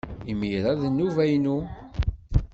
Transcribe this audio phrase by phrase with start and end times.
[0.31, 1.57] Imir-a d nnuba-inu!